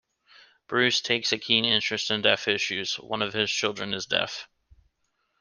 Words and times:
Bruce 0.65 0.99
takes 0.99 1.31
a 1.31 1.37
keen 1.37 1.63
interest 1.63 2.09
in 2.09 2.23
deaf 2.23 2.47
issues; 2.47 2.95
one 2.97 3.21
of 3.21 3.33
his 3.33 3.51
children 3.51 3.93
is 3.93 4.07
deaf. 4.07 4.49